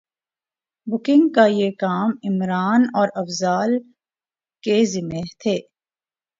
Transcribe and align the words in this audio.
booking 0.87 1.29
کا 1.35 1.45
یہ 1.49 1.71
کام 1.79 2.11
عمران 2.23 2.81
اور 2.93 3.07
افضال 3.15 3.77
کے 4.63 4.83
ذمے 4.85 5.21
تھے 5.39 5.57